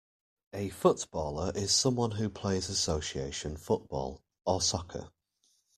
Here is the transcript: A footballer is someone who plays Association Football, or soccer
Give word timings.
A 0.53 0.69
footballer 0.69 1.51
is 1.53 1.71
someone 1.71 2.09
who 2.13 2.27
plays 2.27 2.69
Association 2.69 3.55
Football, 3.55 4.23
or 4.47 4.59
soccer 4.59 5.11